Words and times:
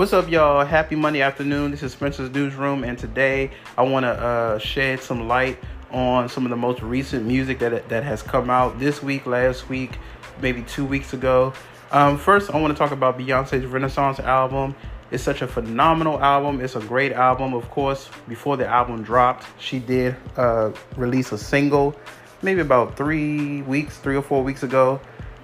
What's 0.00 0.14
up, 0.14 0.30
y'all? 0.30 0.64
Happy 0.64 0.96
Monday 0.96 1.20
afternoon. 1.20 1.72
This 1.72 1.82
is 1.82 1.92
Spencer's 1.92 2.30
Newsroom, 2.30 2.84
and 2.84 2.98
today 2.98 3.50
I 3.76 3.82
want 3.82 4.04
to 4.04 4.08
uh, 4.08 4.58
shed 4.58 5.02
some 5.02 5.28
light 5.28 5.58
on 5.90 6.26
some 6.30 6.46
of 6.46 6.50
the 6.50 6.56
most 6.56 6.80
recent 6.80 7.26
music 7.26 7.58
that 7.58 7.86
that 7.90 8.02
has 8.02 8.22
come 8.22 8.48
out 8.48 8.78
this 8.80 9.02
week, 9.02 9.26
last 9.26 9.68
week, 9.68 9.98
maybe 10.40 10.62
two 10.62 10.86
weeks 10.86 11.12
ago. 11.12 11.52
Um, 11.90 12.16
first, 12.16 12.50
I 12.50 12.58
want 12.58 12.74
to 12.74 12.78
talk 12.78 12.92
about 12.92 13.18
Beyonce's 13.18 13.66
Renaissance 13.66 14.18
album. 14.20 14.74
It's 15.10 15.22
such 15.22 15.42
a 15.42 15.46
phenomenal 15.46 16.18
album. 16.18 16.62
It's 16.62 16.76
a 16.76 16.80
great 16.80 17.12
album. 17.12 17.52
Of 17.52 17.68
course, 17.68 18.08
before 18.26 18.56
the 18.56 18.66
album 18.66 19.02
dropped, 19.02 19.44
she 19.60 19.80
did 19.80 20.16
uh, 20.38 20.72
release 20.96 21.30
a 21.32 21.36
single, 21.36 21.94
maybe 22.40 22.62
about 22.62 22.96
three 22.96 23.60
weeks, 23.60 23.98
three 23.98 24.16
or 24.16 24.22
four 24.22 24.42
weeks 24.42 24.62
ago, 24.62 24.98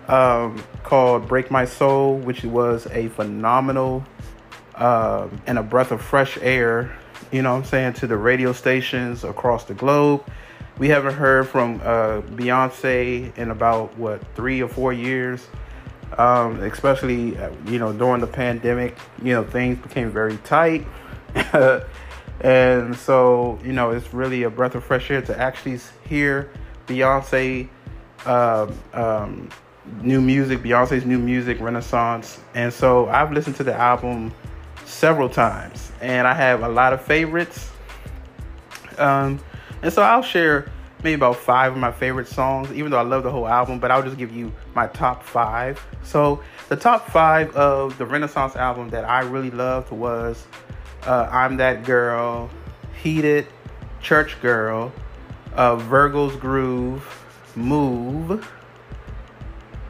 um, 0.09 0.65
called 0.83 1.29
"Break 1.29 1.51
My 1.51 1.67
Soul," 1.67 2.17
which 2.17 2.43
was 2.43 2.87
a 2.87 3.09
phenomenal 3.09 4.03
um, 4.77 5.41
and 5.47 5.59
a 5.59 5.63
breath 5.63 5.91
of 5.91 6.03
fresh 6.03 6.39
air, 6.41 6.97
you 7.33 7.43
know 7.43 7.57
I'm 7.57 7.65
saying, 7.65 7.95
to 7.95 8.07
the 8.07 8.17
radio 8.17 8.53
stations 8.53 9.25
across 9.25 9.65
the 9.65 9.75
globe. 9.75 10.25
We 10.79 10.89
haven't 10.89 11.15
heard 11.15 11.49
from 11.49 11.81
uh, 11.81 12.21
Beyonce 12.21 13.37
in 13.39 13.51
about, 13.51 13.97
what, 13.97 14.23
three 14.35 14.63
or 14.63 14.69
four 14.69 14.93
years, 14.93 15.47
um, 16.19 16.63
especially, 16.63 17.37
uh, 17.39 17.51
you 17.67 17.79
know, 17.79 17.93
during 17.95 18.21
the 18.21 18.27
pandemic. 18.27 18.97
You 19.23 19.33
know, 19.33 19.45
things 19.45 19.79
became 19.79 20.11
very 20.11 20.37
tight. 20.39 20.87
and 22.41 22.95
so, 22.95 23.59
you 23.65 23.73
know, 23.73 23.91
it's 23.91 24.13
really 24.13 24.43
a 24.43 24.51
breath 24.51 24.75
of 24.75 24.85
fresh 24.85 25.11
air 25.11 25.23
to 25.23 25.39
actually 25.39 25.81
hear 26.07 26.51
Beyonce. 26.87 27.69
Um, 28.27 28.79
um, 28.93 29.49
new 30.03 30.21
music, 30.21 30.61
Beyonce's 30.61 31.07
new 31.07 31.19
music, 31.19 31.61
Renaissance. 31.61 32.41
And 32.55 32.73
so 32.73 33.09
I've 33.09 33.33
listened 33.33 33.57
to 33.57 33.65
the 33.65 33.75
album 33.75 34.35
several 34.87 35.29
times, 35.29 35.93
and 36.01 36.27
I 36.27 36.35
have 36.35 36.63
a 36.63 36.69
lot 36.69 36.93
of 36.93 37.03
favorites. 37.03 37.71
Um, 38.99 39.41
and 39.83 39.93
so 39.93 40.03
I'll 40.03 40.23
share 40.23 40.71
maybe 41.03 41.15
about 41.15 41.37
five 41.37 41.73
of 41.73 41.79
my 41.79 41.93
favorite 41.93 42.29
songs, 42.29 42.73
even 42.73 42.91
though 42.91 42.99
I 42.99 43.03
love 43.03 43.23
the 43.23 43.31
whole 43.31 43.47
album, 43.47 43.79
but 43.79 43.91
I'll 43.91 44.03
just 44.03 44.17
give 44.17 44.35
you 44.35 44.53
my 44.75 44.87
top 44.89 45.23
five. 45.23 45.85
So 46.03 46.43
the 46.69 46.77
top 46.77 47.11
five 47.11 47.55
of 47.55 47.99
the 47.99 48.07
Renaissance 48.07 48.57
album 48.57 48.89
that 48.91 49.05
I 49.05 49.21
really 49.21 49.51
loved 49.51 49.91
was 49.91 50.47
uh, 51.05 51.29
I'm 51.31 51.59
That 51.59 51.85
Girl, 51.85 52.51
Heated, 53.03 53.47
Church 54.01 54.41
Girl, 54.41 54.93
uh, 55.55 55.77
Virgo's 55.77 56.37
Groove, 56.37 57.05
Move, 57.55 58.51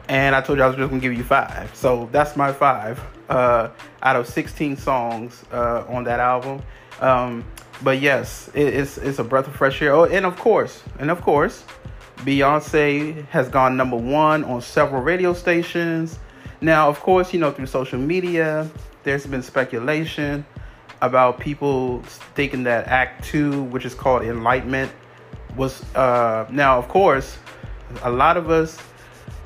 and 0.09 0.35
I 0.35 0.41
told 0.41 0.57
you 0.57 0.63
I 0.63 0.67
was 0.67 0.75
just 0.75 0.89
gonna 0.89 1.01
give 1.01 1.13
you 1.13 1.23
five. 1.23 1.73
So 1.75 2.09
that's 2.11 2.35
my 2.35 2.51
five 2.51 3.01
uh, 3.29 3.69
out 4.01 4.15
of 4.15 4.27
16 4.27 4.77
songs 4.77 5.43
uh, 5.51 5.85
on 5.87 6.03
that 6.05 6.19
album. 6.19 6.61
Um, 7.01 7.43
but 7.83 7.99
yes, 8.01 8.49
it, 8.53 8.67
it's 8.67 8.97
it's 8.97 9.19
a 9.19 9.23
breath 9.23 9.47
of 9.47 9.55
fresh 9.55 9.81
air. 9.81 9.93
Oh, 9.93 10.05
and 10.05 10.25
of 10.25 10.37
course, 10.37 10.81
and 10.99 11.11
of 11.11 11.21
course, 11.21 11.63
Beyonce 12.17 13.25
has 13.27 13.49
gone 13.49 13.77
number 13.77 13.97
one 13.97 14.43
on 14.43 14.61
several 14.61 15.01
radio 15.01 15.33
stations. 15.33 16.17
Now, 16.59 16.89
of 16.89 16.99
course, 17.01 17.33
you 17.33 17.39
know 17.39 17.51
through 17.51 17.67
social 17.67 17.99
media, 17.99 18.67
there's 19.03 19.27
been 19.27 19.43
speculation 19.43 20.43
about 21.01 21.39
people 21.39 22.01
thinking 22.33 22.63
that 22.63 22.87
Act 22.87 23.25
Two, 23.25 23.63
which 23.63 23.85
is 23.85 23.93
called 23.93 24.23
Enlightenment, 24.23 24.91
was 25.55 25.83
uh, 25.93 26.47
now. 26.49 26.79
Of 26.79 26.87
course, 26.87 27.37
a 28.01 28.09
lot 28.09 28.37
of 28.37 28.49
us 28.49 28.79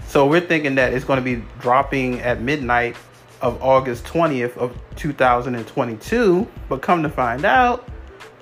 So 0.06 0.26
we're 0.26 0.40
thinking 0.40 0.76
that 0.76 0.92
it's 0.92 1.04
going 1.04 1.18
to 1.18 1.24
be 1.24 1.42
dropping 1.60 2.20
at 2.20 2.42
midnight 2.42 2.96
of 3.42 3.60
August 3.62 4.04
20th 4.04 4.56
of 4.56 4.76
2022, 4.96 6.48
but 6.68 6.80
come 6.80 7.02
to 7.02 7.08
find 7.08 7.44
out, 7.44 7.88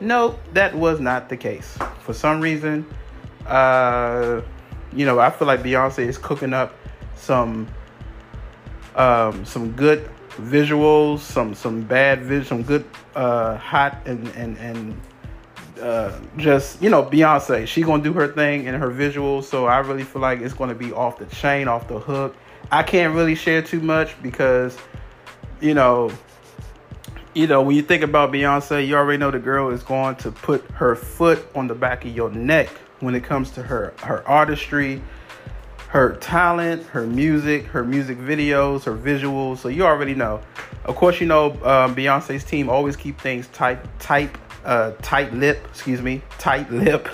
no, 0.00 0.38
that 0.52 0.74
was 0.74 1.00
not 1.00 1.28
the 1.28 1.36
case. 1.36 1.76
For 2.00 2.12
some 2.12 2.40
reason, 2.40 2.86
uh, 3.46 4.42
you 4.92 5.06
know, 5.06 5.18
I 5.18 5.30
feel 5.30 5.48
like 5.48 5.60
Beyonce 5.60 6.06
is 6.06 6.18
cooking 6.18 6.52
up 6.52 6.74
some 7.16 7.66
um, 8.96 9.44
some 9.44 9.72
good 9.72 10.10
visuals, 10.32 11.18
some 11.20 11.54
some 11.54 11.82
bad 11.82 12.22
vis, 12.22 12.48
some 12.48 12.62
good 12.62 12.84
uh, 13.14 13.56
hot 13.56 13.98
and 14.06 14.26
and 14.28 14.56
and 14.58 15.00
uh, 15.80 16.18
just 16.36 16.82
you 16.82 16.90
know 16.90 17.02
Beyonce. 17.02 17.66
She 17.66 17.82
gonna 17.82 18.02
do 18.02 18.12
her 18.14 18.28
thing 18.28 18.64
in 18.64 18.74
her 18.74 18.90
visuals, 18.90 19.44
so 19.44 19.66
I 19.66 19.78
really 19.78 20.04
feel 20.04 20.22
like 20.22 20.40
it's 20.40 20.54
gonna 20.54 20.74
be 20.74 20.92
off 20.92 21.18
the 21.18 21.26
chain, 21.26 21.68
off 21.68 21.88
the 21.88 21.98
hook. 21.98 22.36
I 22.70 22.82
can't 22.82 23.14
really 23.14 23.34
share 23.34 23.62
too 23.62 23.80
much 23.80 24.20
because 24.22 24.76
you 25.60 25.74
know 25.74 26.10
you 27.34 27.46
know, 27.46 27.62
when 27.62 27.76
you 27.76 27.82
think 27.82 28.02
about 28.02 28.32
Beyonce, 28.32 28.86
you 28.86 28.96
already 28.96 29.18
know 29.18 29.30
the 29.30 29.38
girl 29.38 29.70
is 29.70 29.82
going 29.82 30.16
to 30.16 30.32
put 30.32 30.68
her 30.72 30.96
foot 30.96 31.46
on 31.54 31.68
the 31.68 31.74
back 31.74 32.04
of 32.04 32.14
your 32.14 32.30
neck 32.30 32.68
when 32.98 33.14
it 33.14 33.22
comes 33.22 33.50
to 33.52 33.62
her 33.62 33.94
her 34.02 34.26
artistry, 34.26 35.00
her 35.88 36.16
talent, 36.16 36.84
her 36.86 37.06
music, 37.06 37.66
her 37.66 37.84
music 37.84 38.18
videos, 38.18 38.84
her 38.84 38.96
visuals. 38.96 39.58
So 39.58 39.68
you 39.68 39.84
already 39.84 40.14
know. 40.14 40.40
Of 40.84 40.96
course, 40.96 41.20
you 41.20 41.26
know 41.26 41.52
um, 41.64 41.94
Beyonce's 41.94 42.42
team 42.42 42.68
always 42.68 42.96
keep 42.96 43.20
things 43.20 43.46
tight, 43.48 43.78
tight, 44.00 44.30
uh, 44.64 44.92
tight 45.02 45.32
lip. 45.32 45.64
Excuse 45.68 46.02
me, 46.02 46.22
tight 46.38 46.70
lip. 46.72 47.08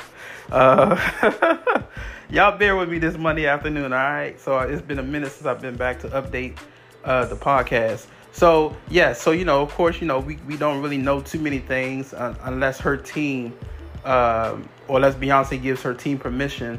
Uh, 0.50 1.82
y'all 2.30 2.56
bear 2.56 2.74
with 2.74 2.88
me 2.88 2.98
this 2.98 3.18
Monday 3.18 3.46
afternoon. 3.46 3.92
All 3.92 3.98
right. 3.98 4.40
So 4.40 4.58
it's 4.60 4.82
been 4.82 4.98
a 4.98 5.02
minute 5.02 5.32
since 5.32 5.46
I've 5.46 5.60
been 5.60 5.76
back 5.76 6.00
to 6.00 6.08
update 6.08 6.56
uh, 7.04 7.26
the 7.26 7.36
podcast. 7.36 8.06
So 8.36 8.76
yeah, 8.90 9.14
so 9.14 9.30
you 9.30 9.46
know, 9.46 9.62
of 9.62 9.72
course, 9.72 9.98
you 9.98 10.06
know, 10.06 10.18
we, 10.20 10.36
we 10.46 10.58
don't 10.58 10.82
really 10.82 10.98
know 10.98 11.22
too 11.22 11.38
many 11.38 11.58
things 11.58 12.12
uh, 12.12 12.34
unless 12.42 12.78
her 12.80 12.94
team, 12.94 13.56
um, 14.04 14.68
or 14.88 14.96
unless 14.96 15.14
Beyonce 15.14 15.60
gives 15.60 15.80
her 15.80 15.94
team 15.94 16.18
permission 16.18 16.78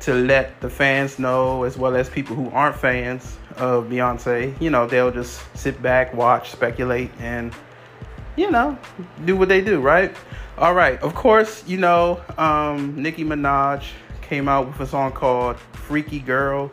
to 0.00 0.12
let 0.12 0.60
the 0.60 0.68
fans 0.68 1.18
know, 1.18 1.62
as 1.62 1.78
well 1.78 1.96
as 1.96 2.10
people 2.10 2.36
who 2.36 2.50
aren't 2.50 2.76
fans 2.76 3.38
of 3.56 3.86
Beyonce. 3.86 4.60
You 4.60 4.68
know, 4.68 4.86
they'll 4.86 5.10
just 5.10 5.40
sit 5.56 5.80
back, 5.80 6.12
watch, 6.12 6.50
speculate, 6.50 7.10
and 7.18 7.54
you 8.36 8.50
know, 8.50 8.76
do 9.24 9.34
what 9.34 9.48
they 9.48 9.62
do, 9.62 9.80
right? 9.80 10.14
All 10.58 10.74
right. 10.74 11.00
Of 11.00 11.14
course, 11.14 11.66
you 11.66 11.78
know, 11.78 12.20
um, 12.36 13.02
Nicki 13.02 13.24
Minaj 13.24 13.86
came 14.20 14.46
out 14.46 14.66
with 14.66 14.78
a 14.80 14.86
song 14.86 15.12
called 15.12 15.56
"Freaky 15.72 16.18
Girl." 16.18 16.70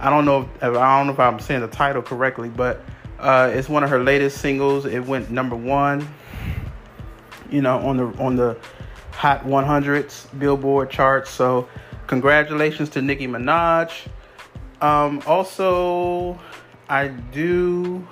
I 0.00 0.10
don't 0.10 0.24
know. 0.24 0.50
If, 0.56 0.64
I 0.64 0.98
don't 0.98 1.06
know 1.06 1.12
if 1.12 1.20
I'm 1.20 1.38
saying 1.38 1.60
the 1.60 1.68
title 1.68 2.02
correctly, 2.02 2.48
but 2.48 2.84
uh, 3.22 3.50
it's 3.54 3.68
one 3.68 3.84
of 3.84 3.90
her 3.90 4.02
latest 4.02 4.38
singles. 4.38 4.84
It 4.84 5.00
went 5.00 5.30
number 5.30 5.54
one, 5.54 6.06
you 7.50 7.62
know, 7.62 7.78
on 7.78 7.96
the 7.96 8.04
on 8.18 8.36
the 8.36 8.58
Hot 9.12 9.44
100s 9.44 10.26
Billboard 10.38 10.90
charts. 10.90 11.30
So, 11.30 11.68
congratulations 12.08 12.88
to 12.90 13.02
Nicki 13.02 13.28
Minaj. 13.28 14.08
Um, 14.80 15.22
also, 15.26 16.40
I 16.88 17.08
do 17.08 18.06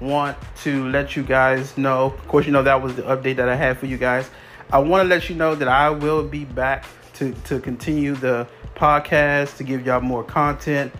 want 0.00 0.38
to 0.62 0.88
let 0.88 1.14
you 1.14 1.22
guys 1.22 1.76
know. 1.76 2.06
Of 2.06 2.28
course, 2.28 2.46
you 2.46 2.52
know 2.52 2.62
that 2.62 2.82
was 2.82 2.96
the 2.96 3.02
update 3.02 3.36
that 3.36 3.50
I 3.50 3.54
had 3.54 3.78
for 3.78 3.86
you 3.86 3.98
guys. 3.98 4.30
I 4.72 4.78
want 4.78 5.04
to 5.04 5.08
let 5.14 5.28
you 5.28 5.34
know 5.36 5.54
that 5.54 5.68
I 5.68 5.90
will 5.90 6.26
be 6.26 6.46
back 6.46 6.86
to 7.14 7.32
to 7.44 7.60
continue 7.60 8.14
the 8.14 8.48
podcast 8.74 9.58
to 9.58 9.64
give 9.64 9.84
y'all 9.84 10.00
more 10.00 10.24
content 10.24 10.90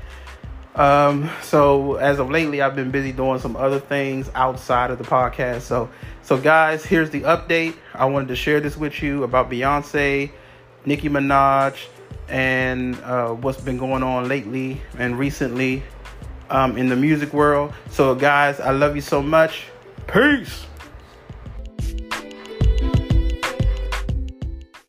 um, 0.74 1.30
so 1.42 1.96
as 1.96 2.18
of 2.18 2.30
lately, 2.30 2.62
I've 2.62 2.74
been 2.74 2.90
busy 2.90 3.12
doing 3.12 3.38
some 3.38 3.56
other 3.56 3.78
things 3.78 4.30
outside 4.34 4.90
of 4.90 4.98
the 4.98 5.04
podcast. 5.04 5.62
So, 5.62 5.90
so 6.22 6.38
guys, 6.38 6.84
here's 6.84 7.10
the 7.10 7.22
update. 7.22 7.74
I 7.94 8.06
wanted 8.06 8.28
to 8.28 8.36
share 8.36 8.60
this 8.60 8.76
with 8.76 9.02
you 9.02 9.24
about 9.24 9.50
Beyonce, 9.50 10.30
Nicki 10.86 11.08
Minaj, 11.08 11.86
and 12.28 12.96
uh, 13.02 13.30
what's 13.30 13.60
been 13.60 13.76
going 13.76 14.02
on 14.02 14.28
lately 14.28 14.80
and 14.98 15.18
recently 15.18 15.82
um, 16.48 16.78
in 16.78 16.88
the 16.88 16.96
music 16.96 17.32
world. 17.32 17.74
So, 17.90 18.14
guys, 18.14 18.58
I 18.60 18.70
love 18.70 18.94
you 18.94 19.02
so 19.02 19.22
much. 19.22 19.66
Peace. 20.06 20.66